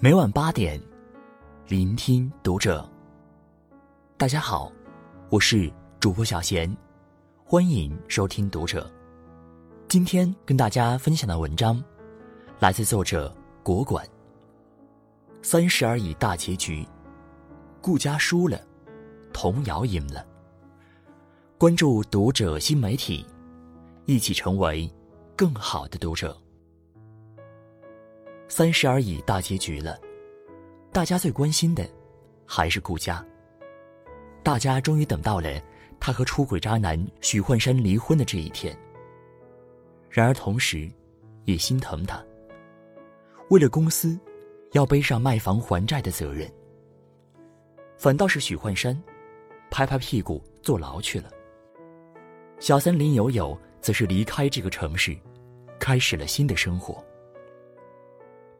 [0.00, 0.80] 每晚八点，
[1.66, 2.88] 聆听读者。
[4.16, 4.70] 大家好，
[5.28, 5.68] 我是
[5.98, 6.72] 主播小贤，
[7.44, 8.88] 欢迎收听读者。
[9.88, 11.82] 今天跟大家分享的文章，
[12.60, 13.34] 来自作者
[13.64, 14.06] 国管。
[15.42, 16.86] 三十而已大结局，
[17.82, 18.56] 顾家输了，
[19.32, 20.24] 童谣赢了。
[21.58, 23.26] 关注读者新媒体，
[24.06, 24.88] 一起成为
[25.34, 26.40] 更好的读者。
[28.48, 30.00] 三十而已大结局了，
[30.90, 31.86] 大家最关心的
[32.46, 33.24] 还是顾家。
[34.42, 35.60] 大家终于等到了
[36.00, 38.76] 他和出轨渣男许幻山离婚的这一天。
[40.08, 40.90] 然而同时，
[41.44, 42.24] 也心疼他。
[43.50, 44.18] 为了公司，
[44.72, 46.50] 要背上卖房还债的责任。
[47.98, 48.98] 反倒是许幻山，
[49.70, 51.30] 拍拍屁股坐牢去了。
[52.58, 55.16] 小三林有有则是离开这个城市，
[55.78, 57.04] 开始了新的生活。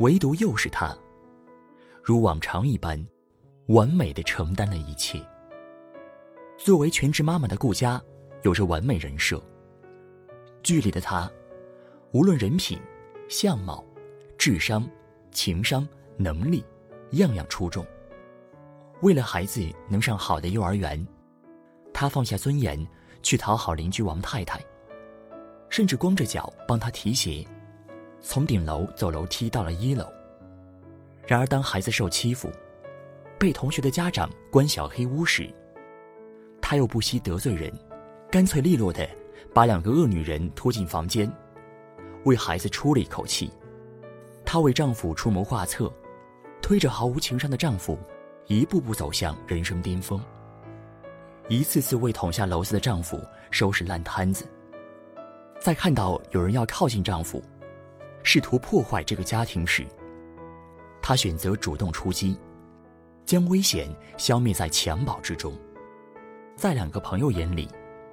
[0.00, 0.96] 唯独又是他，
[2.02, 2.98] 如往常一般，
[3.66, 5.22] 完美的承担了一切。
[6.56, 8.00] 作为全职妈妈的顾佳，
[8.42, 9.42] 有着完美人设。
[10.62, 11.30] 剧里的她，
[12.12, 12.80] 无论人品、
[13.28, 13.84] 相貌、
[14.38, 14.88] 智商、
[15.32, 15.86] 情商、
[16.16, 16.64] 能力，
[17.10, 17.84] 样样出众。
[19.02, 21.06] 为了孩子能上好的幼儿园，
[21.92, 22.86] 她放下尊严
[23.22, 24.64] 去讨好邻居王太太，
[25.68, 27.46] 甚至光着脚帮她提鞋。
[28.20, 30.06] 从顶楼走楼梯到了一楼。
[31.26, 32.50] 然而，当孩子受欺负，
[33.38, 35.48] 被同学的家长关小黑屋时，
[36.60, 37.72] 他又不惜得罪人，
[38.30, 39.08] 干脆利落的
[39.54, 41.30] 把两个恶女人拖进房间，
[42.24, 43.50] 为孩子出了一口气。
[44.44, 45.92] 她为丈夫出谋划策，
[46.60, 47.96] 推着毫无情商的丈夫，
[48.46, 50.20] 一步步走向人生巅峰。
[51.48, 54.44] 一次次为捅下篓子的丈夫收拾烂摊子。
[55.60, 57.42] 在看到有人要靠近丈夫，
[58.22, 59.86] 试图破坏这个家庭时，
[61.00, 62.36] 他选择主动出击，
[63.24, 65.52] 将危险消灭在襁褓之中。
[66.56, 67.68] 在两个朋友眼里，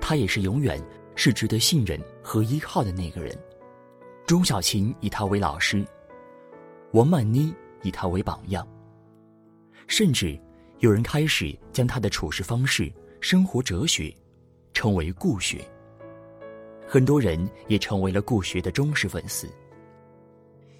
[0.00, 0.82] 他也是永远
[1.14, 3.36] 是值得信任和依靠的那个人。
[4.26, 5.84] 钟小琴以他为老师，
[6.92, 8.66] 王曼妮以他为榜样，
[9.86, 10.40] 甚至
[10.78, 14.14] 有人开始将他的处事方式、生活哲学
[14.72, 15.62] 称为“顾学”。
[16.88, 19.46] 很多人也成为了顾学的忠实粉丝。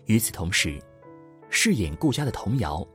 [0.06, 0.80] 与此同时，
[1.48, 2.86] 饰演顾家的童谣，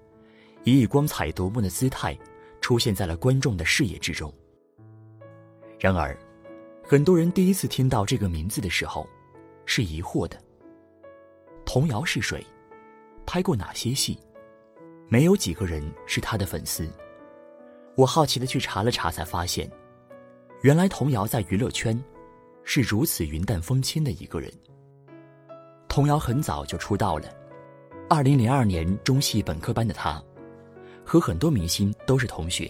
[0.63, 2.17] 也以光彩夺目的姿态
[2.61, 4.33] 出现在了观众的视野之中。
[5.79, 6.17] 然而，
[6.83, 9.07] 很多人第一次听到这个名字的时候，
[9.65, 10.41] 是疑惑的。
[11.65, 12.45] 童谣是谁？
[13.25, 14.19] 拍过哪些戏？
[15.07, 16.89] 没有几个人是他的粉丝。
[17.95, 19.69] 我好奇的去查了查，才发现，
[20.61, 22.01] 原来童谣在娱乐圈
[22.63, 24.51] 是如此云淡风轻的一个人。
[25.95, 27.29] 童谣很早就出道了，
[28.09, 30.21] 二零零二年中戏本科班的她，
[31.05, 32.69] 和很多明星都是同学。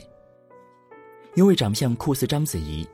[1.33, 2.87] 因为长相酷似章子怡，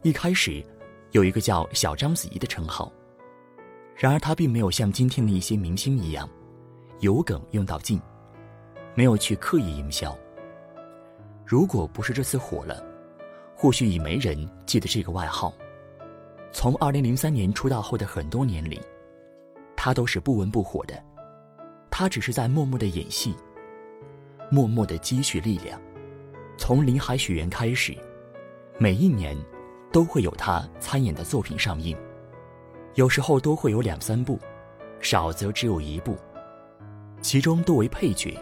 [0.00, 0.64] 一开始
[1.10, 2.90] 有一个叫“小章子怡”的称号。
[3.94, 6.26] 然而她并没有像今天的一些明星一样，
[7.00, 8.00] 有梗用到尽，
[8.94, 10.16] 没有去刻意营销。
[11.44, 12.82] 如果不是这次火了，
[13.54, 15.52] 或许已没人记得这个外号。
[16.52, 18.80] 从二零零三年出道后的很多年里。
[19.84, 20.94] 他都是不温不火的，
[21.90, 23.34] 他只是在默默的演戏，
[24.48, 25.76] 默默的积蓄力量。
[26.56, 27.92] 从《林海雪原》开始，
[28.78, 29.36] 每一年
[29.90, 31.98] 都会有他参演的作品上映，
[32.94, 34.38] 有时候都会有两三部，
[35.00, 36.16] 少则只有一部，
[37.20, 38.38] 其中多为配角，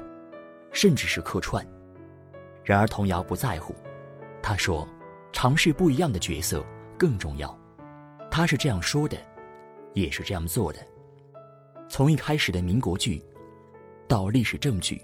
[0.73, 1.67] 甚至是客串。
[2.63, 3.75] 然而童谣不在乎，
[4.43, 4.87] 他说
[5.33, 6.63] ：“尝试不一样的角色
[6.99, 7.59] 更重要。”
[8.31, 9.17] 他是这样说的，
[9.95, 10.87] 也是这样做的。
[11.91, 13.21] 从一开始的民国剧，
[14.07, 15.03] 到历史正剧，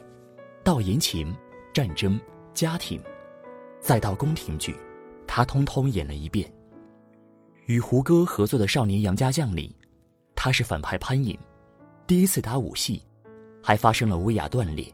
[0.63, 1.37] 到言情、
[1.75, 2.19] 战争、
[2.55, 3.03] 家庭，
[3.81, 4.73] 再到宫廷剧，
[5.27, 6.49] 他通通演了一遍。
[7.65, 9.75] 与胡歌合作的《少年杨家将》里，
[10.37, 11.37] 他是反派潘颖，
[12.07, 13.03] 第一次打武戏，
[13.61, 14.87] 还发生了威亚断裂，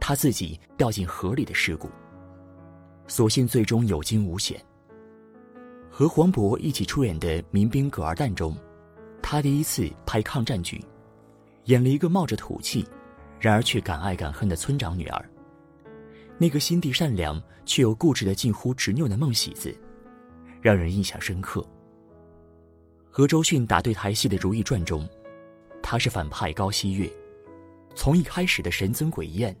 [0.00, 1.88] 他自己掉进河里的事故。
[3.06, 4.60] 所幸最终有惊无险。
[5.88, 8.56] 和黄渤一起出演的《民兵葛二蛋》中，
[9.22, 10.84] 他第一次拍抗战剧。
[11.66, 12.84] 演了一个冒着土气，
[13.38, 15.30] 然而却敢爱敢恨的村长女儿。
[16.38, 19.74] 那个心地善良却又固执的近乎执拗的孟喜子，
[20.60, 21.66] 让人印象深刻。
[23.10, 25.08] 和周迅打对台戏的《如懿传》中，
[25.82, 27.10] 她是反派高希月。
[27.94, 29.56] 从一开始的神憎鬼厌，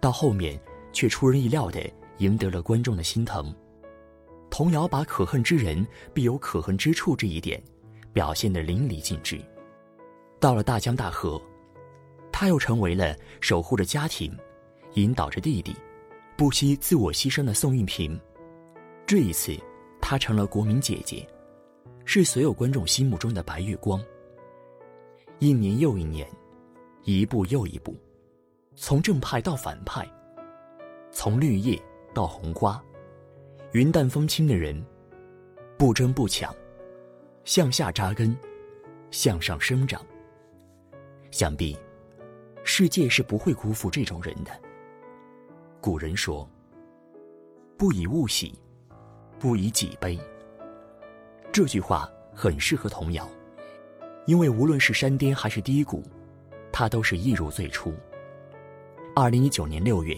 [0.00, 0.58] 到后面
[0.92, 1.80] 却出人意料的
[2.18, 3.52] 赢得了观众的心疼。
[4.48, 5.84] 童谣把可恨之人
[6.14, 7.60] 必有可恨之处这一点，
[8.12, 9.38] 表现得淋漓尽致。
[10.40, 11.40] 到了大江大河，
[12.30, 14.36] 他又成为了守护着家庭、
[14.94, 15.74] 引导着弟弟、
[16.36, 18.18] 不惜自我牺牲的宋运平。
[19.04, 19.56] 这一次，
[20.00, 21.26] 她成了国民姐姐，
[22.04, 24.00] 是所有观众心目中的白月光。
[25.40, 26.28] 一年又一年，
[27.04, 27.96] 一步又一步，
[28.76, 30.08] 从正派到反派，
[31.10, 31.80] 从绿叶
[32.14, 32.80] 到红花，
[33.72, 34.80] 云淡风轻的人，
[35.76, 36.54] 不争不抢，
[37.44, 38.36] 向下扎根，
[39.10, 40.00] 向上生长。
[41.30, 41.76] 想必，
[42.64, 44.50] 世界是不会辜负这种人的。
[45.80, 46.48] 古人说
[47.76, 48.58] ：“不以物喜，
[49.38, 50.18] 不以己悲。”
[51.52, 53.28] 这句话很适合童谣，
[54.26, 56.02] 因为无论是山巅还是低谷，
[56.72, 57.92] 他都是一如最初。
[59.14, 60.16] 二零一九年六月，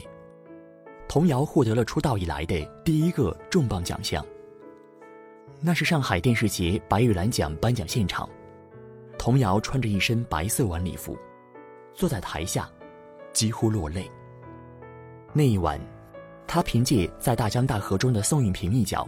[1.08, 4.24] 童谣获得了出道以来的第一个重磅奖项。
[5.60, 8.28] 那是上海电视节白玉兰奖颁奖现场。
[9.20, 11.14] 童谣穿着一身白色晚礼服，
[11.93, 12.67] 坐在台下，
[13.34, 14.11] 几乎落泪。
[15.34, 15.78] 那一晚，
[16.46, 19.06] 她凭借在《大江大河》中的宋运平一角，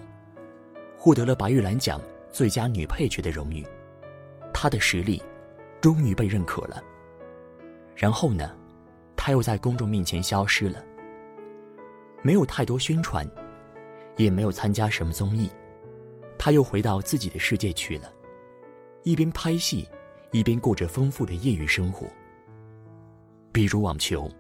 [0.99, 1.99] 获得了白玉兰奖
[2.31, 3.67] 最佳女配角的荣誉。
[4.53, 5.21] 她的实力
[5.81, 6.85] 终于被认可了。
[7.97, 8.55] 然后呢，
[9.17, 10.85] 她又在公众面前消失了，
[12.21, 13.27] 没有太多宣传，
[14.19, 15.51] 也没有参加什么综艺，
[16.37, 18.13] 她又回到自己的世界去了，
[19.05, 19.89] 一边拍戏。
[20.33, 22.07] 一边过着丰富的业余生活，
[23.53, 24.31] 比如网球。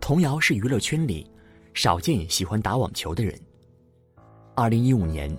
[0.00, 1.28] 童谣是娱乐圈里
[1.74, 3.38] 少见喜欢打网球的人。
[4.54, 5.36] 二零一五年，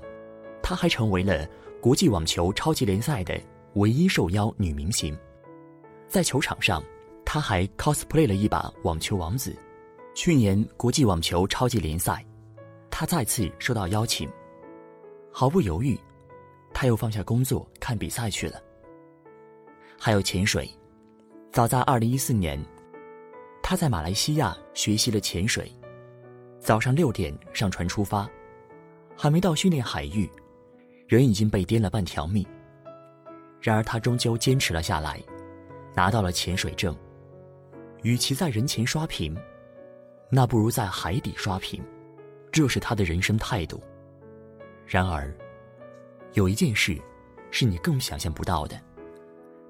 [0.62, 1.47] 她还成为了
[1.81, 3.39] 国际网球超级联赛的
[3.75, 5.18] 唯一受邀女明星。
[6.09, 6.83] 在球场上，
[7.25, 9.56] 她还 cosplay 了一把网球王子。
[10.13, 12.25] 去年国际网球超级联赛，
[12.89, 14.29] 她再次受到邀请，
[15.31, 15.97] 毫不犹豫，
[16.74, 18.62] 她又放下工作看比赛去了。
[20.03, 20.68] 还有潜水，
[21.51, 22.59] 早在二零一四年，
[23.62, 25.71] 他在马来西亚学习了潜水，
[26.59, 28.27] 早上六点上船出发，
[29.15, 30.27] 还没到训练海域，
[31.07, 32.44] 人已经被颠了半条命。
[33.62, 35.21] 然而他终究坚持了下来，
[35.94, 36.98] 拿到了潜水证。
[38.01, 39.38] 与其在人前刷屏，
[40.31, 41.80] 那不如在海底刷屏，
[42.51, 43.80] 这是他的人生态度。
[44.83, 45.31] 然而，
[46.33, 47.00] 有一件事，
[47.51, 48.75] 是你更想象不到的。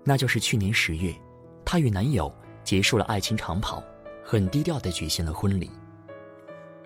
[0.04, 1.14] 那就是去年十月，
[1.64, 2.34] 她与男友
[2.64, 3.84] 结束了爱情长跑，
[4.24, 5.70] 很低调的举行了婚礼。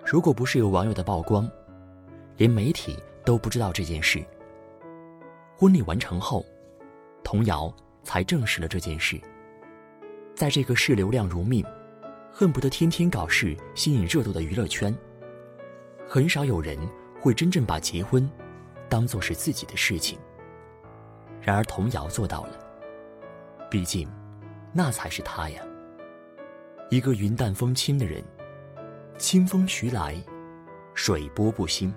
[0.04, 1.50] 如果不是有网友的曝光，
[2.36, 4.24] 连媒体都不知道这件事。
[5.56, 6.44] 婚礼完成后，
[7.24, 7.74] 童谣
[8.04, 9.18] 才证实了这件事。
[10.34, 11.64] 在这个视流量如命、
[12.30, 14.94] 恨不得天天搞事吸引热度的娱乐圈，
[16.06, 16.78] 很少有人
[17.20, 18.30] 会真正把结婚
[18.90, 20.18] 当做是自己的事情。
[21.40, 22.65] 然而童谣做到了。
[23.68, 24.08] 毕竟，
[24.72, 25.62] 那才是他呀。
[26.88, 28.22] 一个云淡风轻的人，
[29.18, 30.16] 清风徐来，
[30.94, 31.92] 水波不兴。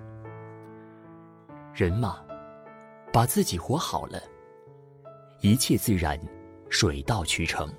[1.72, 2.24] 人嘛，
[3.12, 4.20] 把自己活好了，
[5.40, 6.18] 一切自然，
[6.68, 7.72] 水到渠成。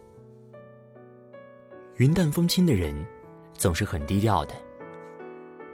[1.97, 2.95] 云淡风轻的人，
[3.53, 4.55] 总是很低调的。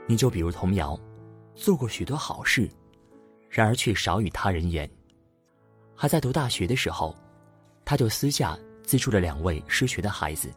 [0.06, 0.98] 你就比如童谣，
[1.54, 2.68] 做过许多好事，
[3.48, 4.90] 然而却少与他人言。
[5.94, 7.14] 还在读大学的时候。
[7.88, 10.52] 他就私下资助了两位失学的孩子。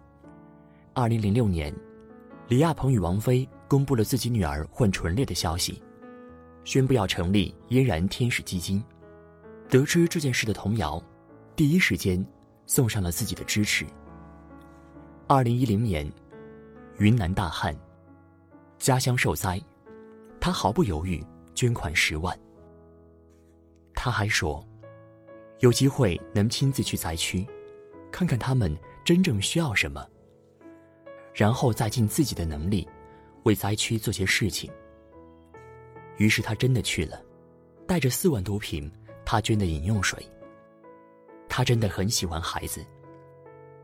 [0.93, 1.73] 二零零六年，
[2.49, 5.81] 李亚鹏与王菲公布了自己女儿患唇裂的消息，
[6.65, 8.83] 宣布要成立嫣然天使基金。
[9.69, 11.01] 得知这件事的童谣，
[11.55, 12.21] 第一时间
[12.65, 13.85] 送上了自己的支持。
[15.25, 16.11] 二零一零年，
[16.97, 17.73] 云南大旱，
[18.77, 19.57] 家乡受灾，
[20.41, 22.37] 他毫不犹豫捐款十万。
[23.93, 24.61] 他还说。
[25.61, 27.47] 有机会能亲自去灾区，
[28.11, 28.75] 看看他们
[29.05, 30.03] 真正需要什么，
[31.35, 32.87] 然后再尽自己的能力，
[33.43, 34.71] 为灾区做些事情。
[36.17, 37.21] 于是他真的去了，
[37.85, 38.91] 带着四万多瓶
[39.23, 40.23] 他捐的饮用水。
[41.47, 42.83] 他真的很喜欢孩子，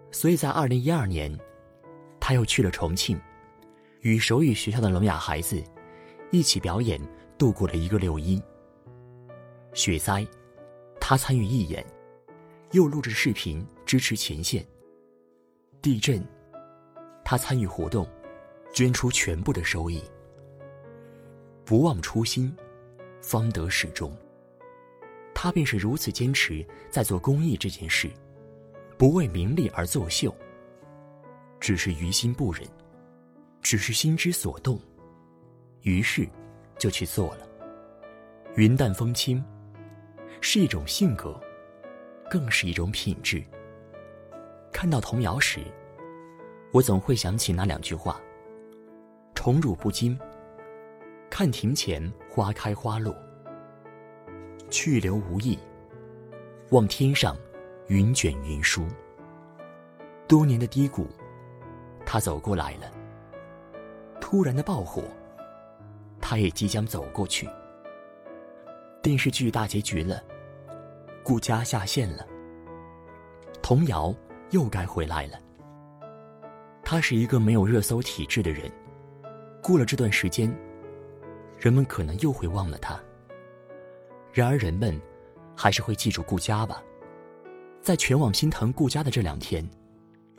[0.10, 1.32] 所以在二零一二年，
[2.20, 3.20] 他又去了重庆，
[4.02, 5.64] 与手语学校的聋哑孩子
[6.32, 7.00] 一起表演，
[7.38, 8.42] 度过了一个六一。
[9.76, 10.26] 雪灾。
[11.10, 11.86] 他参与义演，
[12.72, 14.68] 又录制视频支持前线。
[15.82, 16.22] 地震，
[17.24, 18.06] 他参与活动，
[18.74, 20.04] 捐出全部的收益。
[21.64, 22.54] 不忘初心，
[23.22, 24.14] 方得始终。
[25.34, 28.12] 他便是如此坚持在做公益这件事，
[28.98, 30.36] 不为名利而作秀。
[31.58, 32.68] 只是于心不忍，
[33.62, 34.78] 只是心之所动，
[35.84, 36.28] 于是
[36.78, 37.48] 就去做了。
[38.58, 39.42] 云淡风轻。
[40.42, 41.40] 是一种性格，
[42.30, 43.44] 更是一种品质。
[44.72, 45.60] 看到童谣时，
[46.72, 48.22] 我总会想起那两句话
[49.34, 50.18] ：“宠辱不惊，
[51.30, 53.14] 看庭前花开花落；
[54.70, 55.58] 去留无意，
[56.70, 57.36] 望天上
[57.88, 58.86] 云卷云舒。”
[60.28, 61.08] 多年的低谷，
[62.06, 62.92] 他走过来了；
[64.20, 65.02] 突然的爆火，
[66.22, 67.50] 他也即将走过去。
[69.08, 70.22] 电视剧大结局了，
[71.24, 72.28] 顾佳下线了，
[73.62, 74.14] 童谣
[74.50, 75.40] 又该回来了。
[76.84, 78.70] 他是一个没有热搜体质的人，
[79.64, 80.54] 过了这段时间，
[81.58, 83.00] 人们可能又会忘了他。
[84.34, 85.00] 然而，人们
[85.56, 86.84] 还是会记住顾佳吧。
[87.82, 89.66] 在全网心疼顾佳的这两天。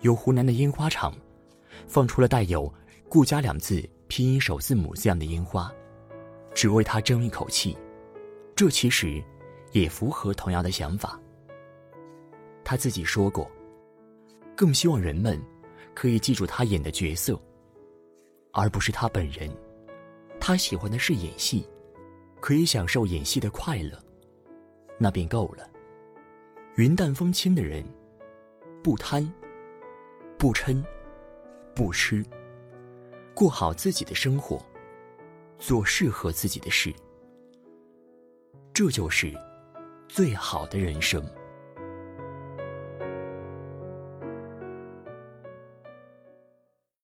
[0.02, 1.14] 有湖南的烟花厂，
[1.86, 2.70] 放出了带有
[3.08, 5.72] “顾家”两字拼音首字母这样的烟花，
[6.52, 7.74] 只为他争一口气。
[8.58, 9.22] 这其实
[9.70, 11.16] 也符合童谣的想法。
[12.64, 13.48] 他自己说过，
[14.56, 15.40] 更希望人们
[15.94, 17.40] 可以记住他演的角色，
[18.52, 19.48] 而不是他本人。
[20.40, 21.64] 他喜欢的是演戏，
[22.40, 23.96] 可以享受演戏的快乐，
[24.98, 25.70] 那便够了。
[26.74, 27.84] 云淡风轻的人，
[28.82, 29.24] 不贪。
[30.36, 30.82] 不嗔，
[31.76, 32.26] 不痴，
[33.34, 34.60] 过好自己的生活，
[35.60, 36.92] 做适合自己的事，
[38.78, 39.36] 这就是
[40.08, 41.20] 最好的人生。